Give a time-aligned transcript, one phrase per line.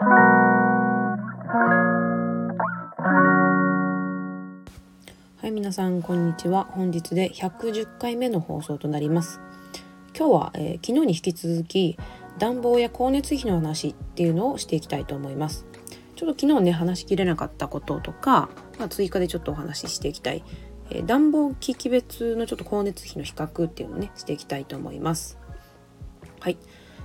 [0.00, 0.04] は
[5.42, 6.68] い皆さんこんにちは。
[6.70, 9.40] 本日で110回目の放送となります。
[10.16, 11.98] 今日は、えー、昨日に引き続き
[12.38, 15.66] 暖房や光熱費の話っていうのをしていきたいと思います。
[16.14, 20.44] ちょっと昨日ね話しきれなかったこととか、まあ、追加でちょっとお話ししていきたい、
[20.90, 25.38] えー、暖房機器別のちょっと光熱費の比較っていうのをねしていきたいと思います。
[26.38, 26.56] はい。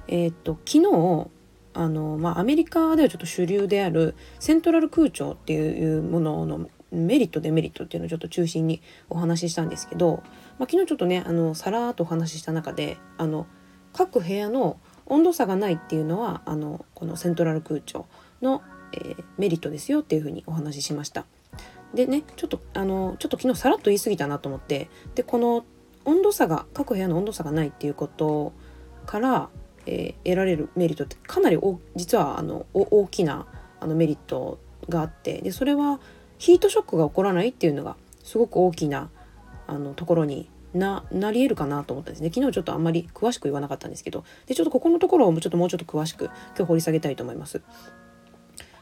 [0.08, 1.32] えー、っと昨日
[1.74, 10.24] あの、まあ、アメリカではちょっと主流であるセントラル空調っていうもののメリットデメリットっていうのをちょっと中心にお話ししたんですけど、
[10.60, 13.48] まあ、昨日ちょっとねあのさらっとお話しした中であの
[13.94, 18.06] 各部屋の温度差がないっていうのはあのこのセントラル空調
[18.42, 18.62] の、
[18.94, 21.26] えー、メリットですよっていうふうにお話ししました。
[21.94, 25.64] でねちょっとあのちょっと昨日さらっと言い過ぎたなと思ってでこの
[26.06, 28.54] 温度差が各部屋の温度差がないっていうこと
[29.06, 29.50] から、
[29.86, 31.60] えー、得られるメリットってかなり
[31.96, 33.46] 実はあの大きな
[33.80, 36.00] あのメリットがあってでそれは
[36.38, 39.10] ヒートショックが起こらないっていうのがすごく大きな
[39.68, 47.62] あのところにななり得るかなと思ったんですね昨日ちょっとあんまり詳しく言わなかったんですけどでちょっとここのところをちょっともうちょっと詳しく今日掘り下げたいと思います。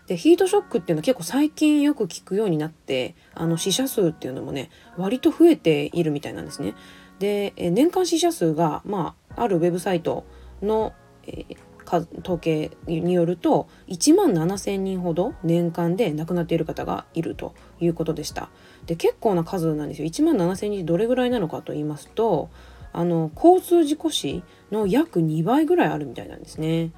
[0.07, 6.73] でヒートショックっていうのは結構最近よく聞くようになってあの死者数っていうのもね割と増えているみたいなんですね。
[7.19, 10.25] で年間死者数が、まあ、あるウェブサイト
[10.61, 10.93] の、
[11.25, 18.49] えー、統計によると1万7,000人ほど年間で亡くなっている方がいるということでした。
[18.85, 20.07] で結構な数なんですよ。
[20.07, 22.49] 1万7,000人どれぐらいなのかと言いますと
[22.93, 26.91] あの交通事故死の約2倍ぐらいあるみたいなんですね。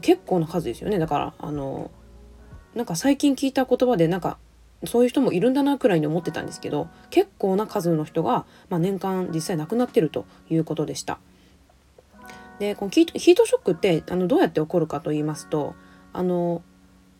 [0.00, 0.98] 結構な数ですよね。
[0.98, 1.90] だからあの
[2.74, 4.38] なんか最近聞いた言葉でなんか
[4.84, 11.18] そういう人もいるんだなくらいに思ってたんですけど結構な数の人が、まあ、年間実際亡くなってるということでした。
[12.58, 15.74] でこのヒートショックってあのどうやって起こるかと言いますと
[16.12, 16.62] あの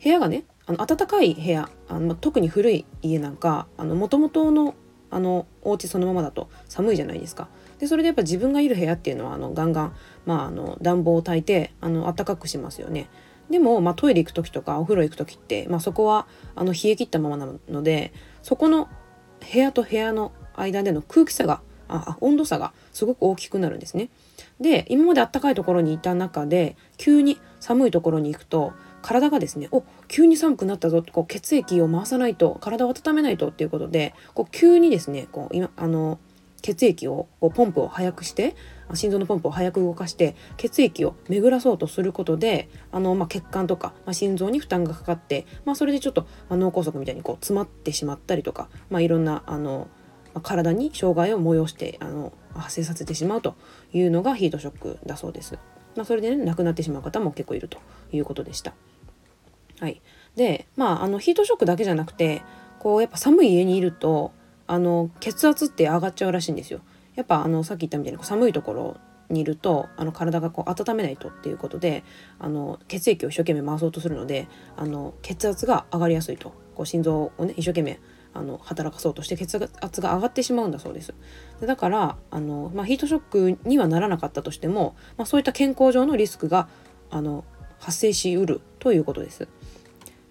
[0.03, 4.75] 部屋がねあの暖かい部屋あの特に古い家なんかもともとの
[5.11, 7.49] あのお家そのままだと寒いじゃないですか。
[7.79, 13.11] でそれでやっぱ自分がいる部屋っていうのはあのガンガン、まあ、あの暖房を焚いてあの暖かくしますよね。
[13.51, 18.89] でも、まあ、トイレ行く時とかお風呂行く時って、まあ、そこはあの冷え切ったままなのでそこの
[19.53, 21.61] 部屋と部屋の間での空気差が
[21.95, 24.09] あ温度差がすごく大きくなるんですね。
[24.61, 28.73] で今まであったかいところにいた中で急に寒いところに行くと
[29.03, 36.19] 体がですねお急に寒くなったぞってこう血液を回さないと体を温めないとっていうことでこう急にですねこう今あの
[36.63, 38.55] 血液をこうポンプを速くして
[38.95, 49.89] 心臓のポンプを速く動かして血液を巡らそうとすることであの、まあ、血管とか、まあ、心臓に負担がかかって、まあ、それでちょっと、まあ、脳梗塞みたいにこう詰まってしまったりとか、まあ、いろんなあの、
[50.41, 53.55] 体に障害を催してあの発生させてしまうと
[53.93, 55.59] いうのがヒートショックだそうです。
[55.97, 57.79] まあ、それでね亡くなってしまう方も結構いると
[58.13, 58.73] いうことでした。
[59.81, 60.01] はい、
[60.37, 62.43] でまああのヒートショックだけじゃなくて
[62.79, 64.33] こうやっぱ寒い家にいると
[64.67, 66.81] あの血圧って上がっちゃうらしいんですよ。
[67.15, 68.97] やっぱあのさっき言ったみたいに寒いところ
[69.29, 72.05] にいるとあの体がこう温めないとっていうことで
[72.39, 78.01] あの血液を一生懸命回そうとするのであの血圧が上がりやすいとこう心臓をね一生懸命
[78.35, 81.15] あの働かそうとして血圧が上がってしまうんだそうです。
[81.61, 86.69] でだからあの、まあ、ヒートショックにはならなかったとしても、まあ、そういった健康上のリスクが
[87.11, 87.45] あの
[87.79, 89.49] 発生しうるということです。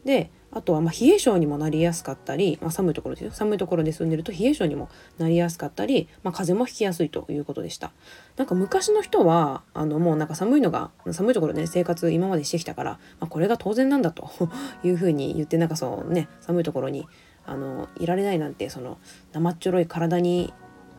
[0.05, 7.93] であとはま冷え性にもなりやすかったり、まあ、寒いところですよ寒いところで住んでると冷え性にもなりやすかったり、まあ、風邪もひきやすいということでした
[8.35, 14.29] なんか昔の人はあのもうなんか寒いのが寒いところで、ね、生活今までしてきたから、まあ、これが当然なんだと
[14.83, 17.07] いうふうに言ってなんかそうね寒いところに
[17.45, 18.97] あのいられないなんてその
[19.33, 20.53] 生っちょろい体に、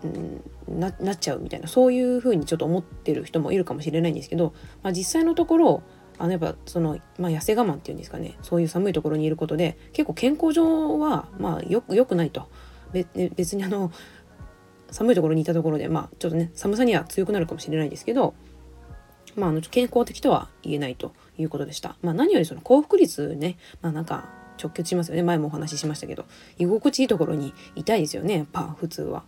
[0.04, 5.82] うん、なっちゃうみたいなそういうふうにちょっと思ってる人もいるかもしれないんですけど、まあ、実際のところ
[6.18, 12.48] あのやっぱその、まあ、痩せ我慢っていうんですかねそういう寒いところにいることで結構健康上はまあよくよくないと
[12.92, 13.90] 別にあの
[14.90, 18.34] 寒いところにいたところでまあちょっとね寒さには強くなるかもしれないですけど
[19.36, 21.96] まあ、あの健康的とは言えないということでした。
[22.02, 24.28] まあ、何よりその幸福率ね、まあ、なんか
[24.62, 25.22] 直結しますよね。
[25.22, 26.24] 前もお話ししましたけど。
[26.58, 28.38] 居心地いいところにいたいですよね。
[28.38, 29.24] やっぱ普通は。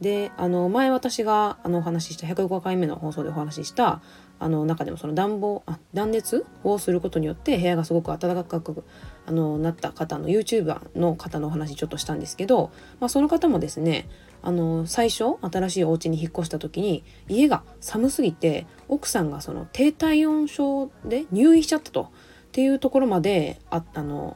[0.00, 4.02] であの前私があのお話しした105回目の放送でお話しした
[4.38, 8.84] あの中でもその暖房あ断熱をすることによって部屋がすごく暖かく
[9.24, 12.70] あのなった方の YouTuber の方のお話ちょっとしたんですけど、
[13.00, 14.08] まあ、その方もですね
[14.42, 22.10] あの最初新しいお家に引っ越した時に家が寒すぎて奥さんがその低体温症で入院しちゃったと。
[22.46, 24.34] っていうところまでああの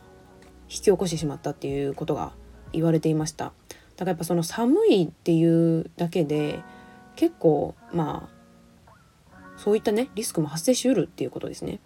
[0.79, 2.33] き起こしてしまったっていうことが
[2.73, 6.63] 言われていましただからやっぱその寒いっていうだけで
[7.17, 8.41] 結構まあ
[9.57, 11.81] そういったねリスクも発生しうるっていうことですね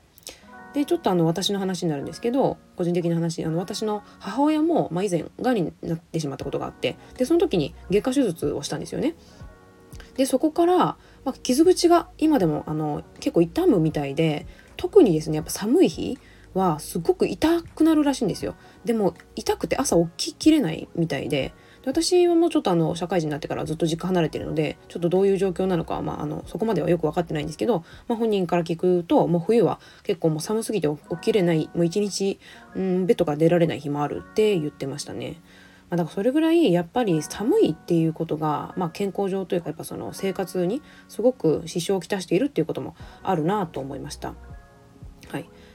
[0.75, 9.15] でちょっとあの私の話になるんですけど個人的な話あの私の母親も、まあ、以前がんになってしまったことがあってでその時に外科手術をしたんですよね。
[10.17, 10.97] でそこから、ま
[11.27, 14.47] あ、傷口が今でもあの結構痛むみたいで
[14.77, 16.19] 特にですねやっぱ寒い日
[16.55, 18.55] はすごく痛くなるらしいんですよ
[18.85, 21.53] でも痛くて朝起ききれないみたいで
[21.87, 32.41] 私はもうちょっとあの社会人になってからずっと実家離れてるのでちょっとどういう状況なのかは、まあ、あのそこまではよく分かってないんですけど、まあ、本人から聞くともう冬は結構もう寒すぎて起きれないもう一日、
[32.75, 35.41] うん、ベッドから出られない日もあるって言ってましたね。
[35.91, 44.35] まあ、だからそれぐらいやっぱり寒いっていうことが、まあ、健康上というかやっぱその生活にすごく支障をきたしているっていうこともあるなと思いました。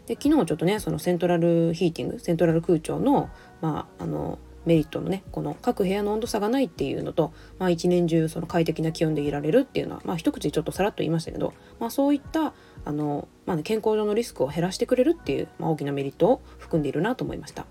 [0.09, 3.29] で昨日ちょっとねそのセントラルヒーティングセントラル空調の,、
[3.61, 12.53] まあ、あのメリットのねこの各部屋の温度差がないっていうのと、まあ、一年中その快適な気温でいられるっていうのは、まあ、一口ちょっとさらっと言いましたけど、まあ、そういった
[12.85, 17.67] あの、まあね、健康上のリスクを減らしてくれるっていう、まあ、大きなメリットを含んでいるなと思いました。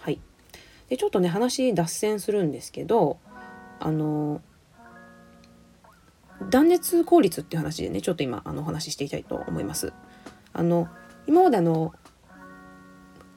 [0.00, 0.20] はい、
[0.90, 3.16] でちょっとね話脱線するんですけど
[3.80, 4.42] あの
[6.50, 9.94] 断熱効率っていう話でねちょっと今あのお話ししていきたいと思います。
[10.52, 10.88] あの
[11.28, 11.92] 今まであの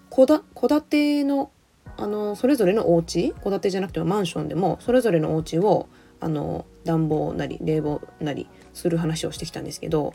[0.10, 1.52] 戸建ての
[1.98, 3.34] あのそれぞれのお家？
[3.44, 5.88] 戸建てじゃなくてもマンションでもそれぞれのお家を
[6.22, 10.14] あの暖房なり冷房なりする話をしてきたんですけど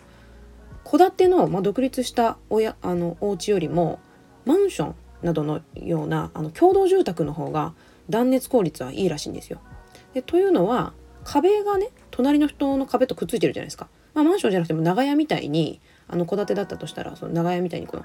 [0.84, 4.00] 戸建ての、まあ、独立したおやあのお家よりも
[4.46, 7.75] マンションなどのようなあの共同住宅の方が
[8.08, 9.61] 断熱効率はいいらしいんですよ。
[10.14, 10.94] でというのは
[11.25, 13.88] 壁がね隣の人の壁とくっついてるじゃないですか。
[14.14, 18.05] まあ、マンションじゃなくても長屋みたいにあの戸建てだったとしたらその長屋みたいにこの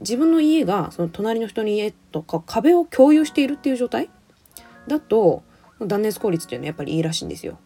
[0.00, 4.10] 自分の家がその隣の人の家とか壁を共有しているっていう状態？
[4.86, 5.42] だと
[5.80, 7.58] 断熱効率っていうのはやっぱりいいらしいんですよ。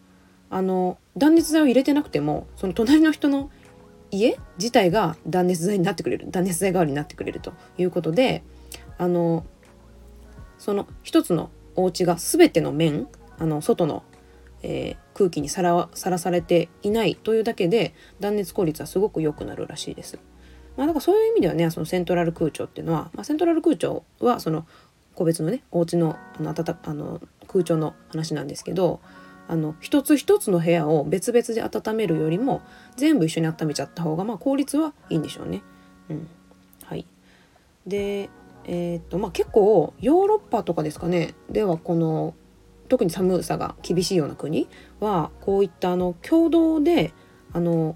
[0.49, 3.49] あの断熱材を入れてなくてもその隣の人の
[4.11, 8.43] 家自体が断熱材になってくれる断熱材代わりになってくれるということで
[8.99, 9.43] あの
[10.59, 13.07] その一つのお家が全ての面
[13.39, 14.03] あの外の、
[14.63, 20.17] えー、空気にさらされていないというだけで断熱効率はすごく良くなるらしいです。
[20.77, 24.65] まあ、だからそういう意味ではねそのセントラル空調っていうのは、まあ、セントラル空調はその
[25.13, 28.99] 個別のねお家のあの暖あの空調の話なんですけど
[29.47, 32.61] あの一つ一つの部屋を別々で温めるよりも
[32.95, 35.61] 全部一緒に温めちゃった方がまあ効率はいいんでしょうね。
[36.09, 36.27] うん、
[36.85, 37.05] はい
[37.85, 38.29] で
[38.65, 42.33] えー、っとまあ結構ヨーロッパとかですかねではこの
[42.93, 44.69] 特に寒さが厳しいような国
[44.99, 47.11] はこういったあの共同で
[47.51, 47.95] あの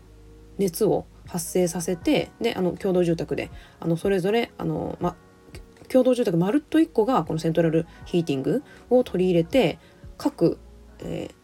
[0.57, 5.15] 熱を発生させてであの共同住宅であのそれぞれあの、ま、
[5.87, 9.77] 共同住宅まるっと1個がこのセントラルヒーティングを取り入れて
[10.17, 10.57] 各、
[11.01, 11.35] えー、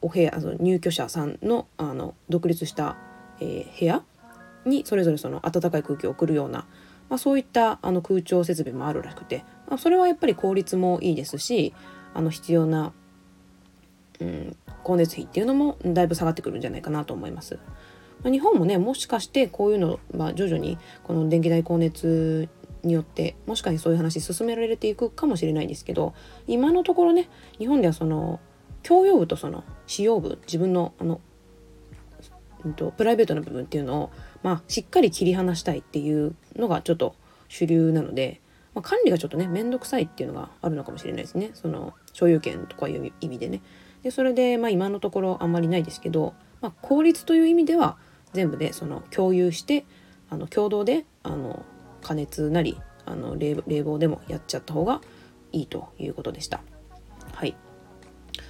[0.00, 2.96] お部屋あの入居者さんのあの独立した、
[3.38, 4.02] えー、部屋
[4.64, 6.60] にそれぞれその暖かい空気を送るような、
[7.10, 11.74] まあ、そういったあの空調設備もあるらしくて、まあ、それはやっぱり効率もいいですし
[12.14, 12.92] あの必要な、
[14.20, 17.58] うん、光熱費っていうのもだいぶ下がってくるんじゃないかなと思います。
[18.22, 22.48] まあ、日本もねもしかしてこういうの、まあ、徐々にこの電気代光熱
[22.82, 26.14] によってもしかしてそういう話進められていくかもしれないんですけど
[26.46, 27.28] 今のところね
[27.58, 28.40] 日本ではその
[28.82, 31.20] 共用部とその使用部自分のあの、
[32.64, 34.10] うんと、プライベートな部分っていうのを、
[34.42, 37.16] まあ、しっかり切り離したいっていうのがちょっと
[37.48, 38.40] 主流なので、
[38.74, 43.60] まあ、管理がちょっとね面倒くさいっていうのがあるのかもしれないですねその所有権とかいう意味でね。
[44.02, 47.96] でそれで、まあ、今のところあんまりないですけど、まあ、効率という意味では
[48.32, 49.84] 全部でその共有して
[50.30, 51.64] あの共同であの
[52.02, 55.00] 加熱なりあの冷房でもやっちゃった方が
[55.52, 56.60] いいということでした。
[57.32, 57.56] はい、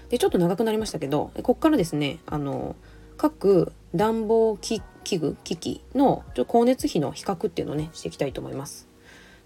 [0.08, 2.76] でちょっと長くなりましたけどここからですねあの
[3.16, 4.82] 各暖房器
[5.18, 8.88] 具機器の光熱費の比較っていうのをねしていきたいと思います。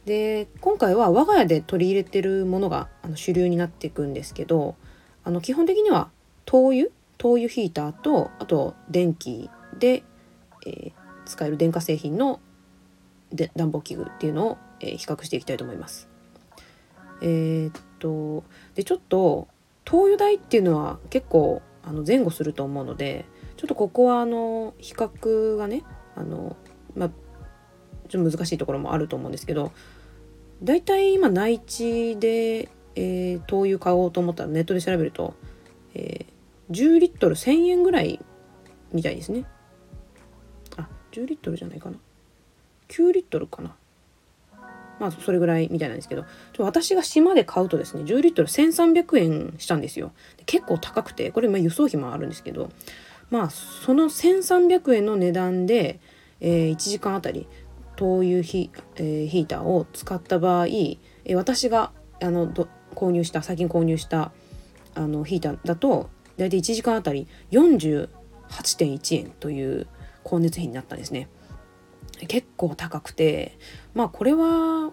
[0.05, 4.77] で今回は我が家で取り入れてるものがあの主流になっていくんですけど
[5.25, 6.11] あの基本的には
[6.45, 6.91] 灯油？
[7.19, 10.05] 灯油ヒーターとあと電気で
[10.67, 10.93] えー、
[11.25, 12.41] 使える電化製品の
[13.33, 16.09] で暖房器具っていうのを、えー、比較していきたいと思います。
[17.21, 19.49] えー、っとでちょっと
[19.85, 23.25] 灯油代っていうのは結構あの前後すると思うので
[23.57, 25.83] ちょっとここはあの比較がね
[26.15, 26.57] あの、
[26.95, 27.11] まあ、
[28.09, 29.73] ちょっと難しいところもあると思うんですけど
[30.63, 35.35] 大体今内地で、えー、灯油買おうと思ったらネットで調べると、
[35.95, 38.21] えー、10リットル1000円ぐらい
[38.93, 39.45] みたいですね。
[40.77, 40.89] あ。
[41.13, 41.97] 10リットルじゃないかな。
[42.89, 43.77] 9リットルかな。
[44.99, 46.25] まあそれぐらいみたいなんですけど
[46.59, 50.13] 私が島で買うとですね10リットル1300円したんですよ。
[50.47, 52.71] 結構高くてこれま輸送費もあるんですけど
[53.31, 56.01] まあその1300円の値段で、
[56.41, 57.47] えー、1時間あたり
[57.99, 60.67] 灯油ヒ,、えー、ヒーターを使った場合、
[61.25, 61.91] え、私が
[62.23, 62.47] あの
[62.95, 64.31] 購入した最近購入した
[64.95, 69.89] あのヒーターだと大体1時間あたり48.1円という
[70.25, 71.29] 光熱費になったんですね。
[72.29, 73.59] 結構高くて
[73.95, 74.93] まあこれは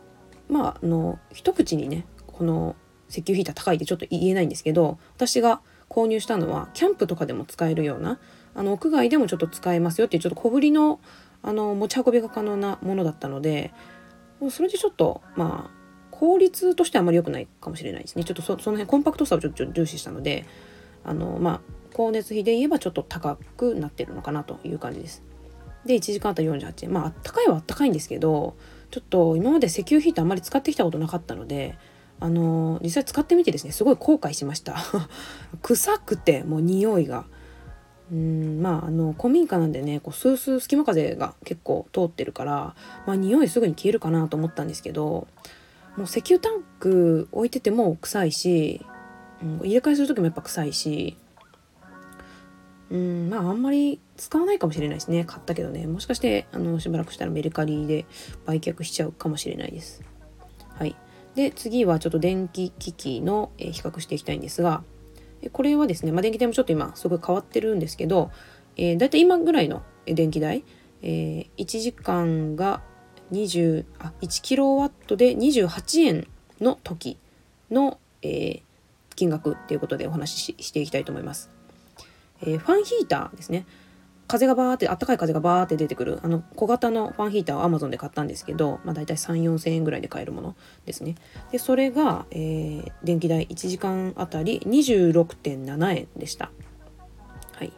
[0.49, 2.75] まああの一口にねこの
[3.09, 8.19] 石油ヒーター高いってちょっと言えないんですけど私が購入したのはキャンプとかでも使えるような
[8.55, 10.99] あの屋外でもちょっと使えますよっていうちょっと小ぶりの
[11.43, 13.73] あの持ち運びが可能なものだったので
[14.49, 15.75] それでちょっとまあ
[16.11, 18.23] 効率としてはあまり良くないかもしれないですね。
[18.23, 20.45] ちょっとその辺コンパクトさをちょっと重視したので
[21.03, 21.61] あのまあ
[21.91, 25.23] 光熱費で言えばちょっと高くなってるのかなという感じです。
[25.85, 26.93] で1時間あたり48円。
[26.93, 28.55] まああったかいはあったかいんですけど
[28.91, 31.77] ちょっと今まで石油ヒーターあんまり使ってきたことなかったので
[32.19, 34.77] あの実際使ってみてですねすごい後悔しました。
[35.61, 37.25] 臭くてもう匂いが。
[38.11, 42.75] うんまああの古民家なんでねこうスースー隙間風が結構通ってるから
[43.07, 45.27] まあ匂いすぐに消えるかなと思ったんですけど
[45.97, 48.85] もう石油タンク置いてても臭いし、
[49.41, 51.17] うん、入れ替えする時もやっぱ臭いし
[52.91, 58.05] うんまああんまり使わないかもしれないですね買ったけどねもしかしてあのしばらくしたらメルカリで
[58.45, 60.03] 売却しちゃうかもしれないです。
[60.77, 60.95] はい。
[61.35, 64.83] で次はちょっと電気機器の、え比較していきたいんですが
[65.49, 68.31] これはですね、まあ、電気代もちょっと今すごい変わってるんですけど、
[68.77, 70.63] えー、だいたい今ぐらいの電気代、
[71.01, 72.81] えー、1時間が
[73.31, 76.27] 20あ1キロワットで28円
[76.61, 77.17] の時
[77.71, 78.61] の、えー、
[79.15, 81.49] 金額っていうことでお話ししていきたいと思います。
[82.41, 83.65] えー、ファンヒーターですね。
[84.27, 90.55] 風がバーって、あったかい風がバーって出てくる、あの、小型のファンヒーターを Amazon で買ったんですけど、まあ大体3、4千円ぐらいで買えるもの
[90.85, 91.15] ですね。
[91.51, 96.51] で、それが、えー、電気代1時間あたり26.7円でした。
[97.53, 97.71] はい。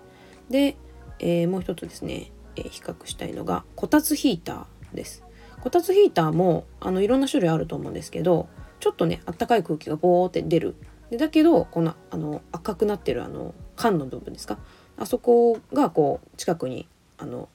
[0.49, 0.77] で、
[1.19, 5.23] えー、もう一つですね、えー、比較したいのが、こたつヒーターです。
[5.61, 8.47] こたつヒーターも、あの、いろんな種類あると思うんですけど、
[8.79, 10.75] ちょっとね、あったかい空気がボーって出る。
[11.09, 14.59] でだけど、この、あの、赤くなってる、あの、缶の部分ですか？
[14.97, 16.87] あそこがこう近くに
[17.17, 17.49] あの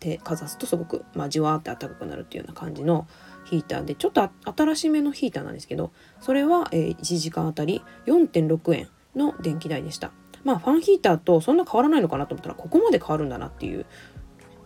[0.00, 3.06] 手かざすとすごく、まあ、じわーって暖かくなるっていうような感じの
[3.44, 10.10] ヒーターでちょっと新しめのヒーターなんですけどそれは、えー、1時間あたり4.6円の電気代でした。
[10.42, 13.86] まあファンヒーターとそんな変わらないのかなと思ったらここまで変わるんだなっていう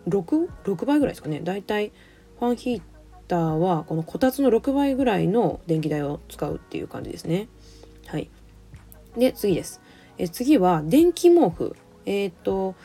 [0.07, 1.39] 6, 6倍ぐらいですかね。
[1.41, 1.91] だいたい
[2.39, 2.81] ファンヒー
[3.27, 7.47] ターはこのこたつの6倍ぐらいの電気代を使うっていう感じですね。
[8.07, 8.29] はい。
[9.15, 9.81] で次です。
[10.17, 11.75] え次は電気毛布。
[12.09, 12.75] えっ、と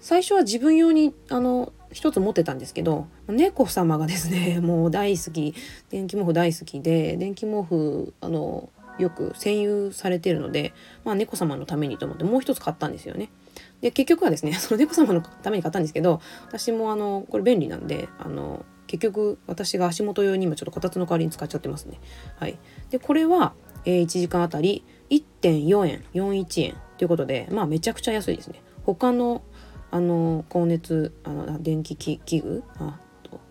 [0.00, 5.54] 最初は自分用にあの一つ持ってたんですけど猫様がですね もう大好き
[5.88, 8.68] 電気毛布大好きで電気毛布あの
[8.98, 13.30] よく占有されてるので、まあ、猫様のためにと思ってもう一つ買ったんですよね。
[13.80, 21.98] で結局はですね その猫様のために買ったんですけど私もあのこれ便利なんであの結局私が足元用に今ちょっとこたつの代わりに使っちゃってますね。
[22.36, 22.58] はい、
[22.90, 23.54] でこれは、
[23.86, 28.62] えー、1時間あたり1.4円41円ということでまあめちゃくちゃ安いですね。
[28.86, 29.42] 他の
[29.90, 32.98] あの光熱あの電気器具あ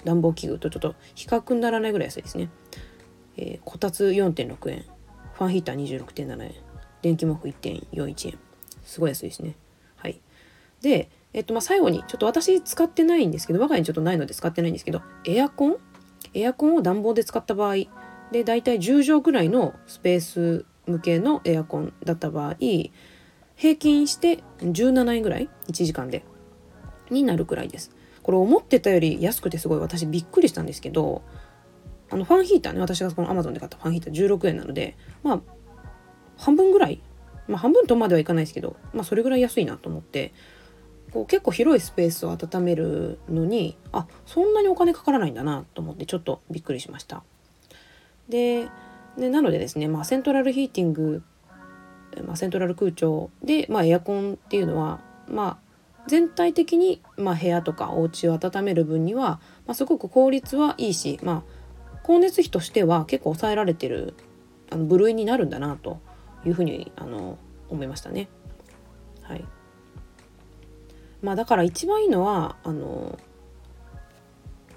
[0.04, 2.50] 暖房器具とちょっと比較にならないぐらい安いですね。
[3.38, 4.86] えー、こたつ4.6円。
[5.34, 6.54] ファンヒーター26.7円。
[7.02, 8.40] 電気毛布1.41円。
[8.84, 9.56] すごい安いですね。
[9.98, 10.22] はい、
[10.82, 15.78] で、えっとまあ、最後にちょっと私使ってないんですけど我が家にちょっとないので使ってないんですけどエアコン？
[16.34, 17.76] エアコンを暖房で使った場合
[18.32, 22.56] でだいたい10畳くらいのスペース向けのエアコンだった場合
[23.56, 26.24] 平均して17円ぐらい1時間で。
[27.10, 27.92] になるくらいです。
[28.24, 31.22] これ思ってたより安くてすごい私びっくりしたんですけど
[32.10, 35.42] あのファンヒーターね私がこの Amazon で買ったファンヒーター16円なのでまあ
[36.36, 37.04] 半分ぐらい
[37.48, 40.34] まあ半分とまではいかないですけどまあそれぐらい安いなと思って
[41.12, 47.24] こう結構広いスペースを温めるのにあそんなにお金かからないんだなと思ってちょっとびっくりしました。
[48.28, 48.70] で
[49.20, 51.24] でなのでですね、まあ、セントラルヒーティング
[52.22, 55.66] まあ、セントラル空調で、まあ、エアコンっていうのは、まあ、
[56.08, 64.14] 全体的に、まあ、部屋とかお家を温める分には、まあ、すごく効率はいいし、まあ、光熱費としては結構抑えられてる
[64.72, 66.00] あの部類になるんだなと
[66.46, 67.38] いうふうにあの
[67.70, 68.28] 思いましたね。
[69.24, 69.44] はい
[71.22, 73.18] まあ、だから一番いいのはあの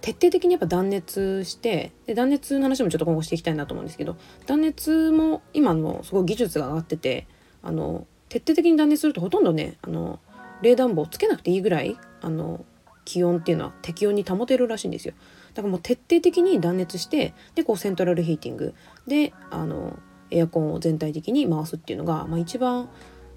[0.09, 7.27] 徹底的にやっぱ断熱してで断熱の話もちょっと今後していきたいなと思うんですけど断熱も今のすごい技術が上がってて
[7.63, 10.19] あの徹底的に断熱するとほとんどねあの
[10.63, 12.65] 冷暖房つけなくていいぐらいあの
[13.05, 15.13] 気温っていうのは適温に保てるらしいんですよ。
[15.53, 18.75] だからもう徹底的に断熱してでこうセントラルヒーティング
[19.07, 19.99] であの
[20.31, 22.89] エアコンを全体的に回すっていうのが、まあ、一番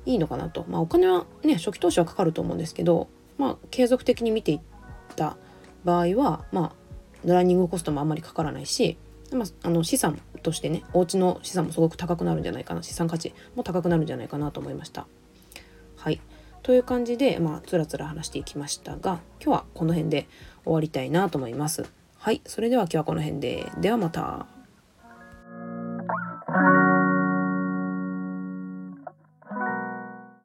[0.06, 4.62] いいのかなと、まあ、お金はね初期投資はかかると思うんですけど、まあ、継続的に見ていっ
[5.18, 5.38] た
[5.84, 8.98] 場合はまあランニングコストもあんまりかからないし、
[9.32, 15.08] まあ、あの資産としてねお家の資産もすごく高くなるんじゃないかな資産価値も高くなるんじゃないかなと思いました。
[15.98, 16.20] はい
[16.64, 20.28] という感じで、まあ、つらつら話していきましたが今日はこの辺で
[20.64, 21.86] 終わりたいなと思います。
[22.18, 24.61] はいそれでは今日はこの辺でではまた。